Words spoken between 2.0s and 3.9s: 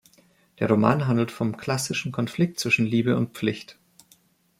Konflikt zwischen Liebe und Pflicht.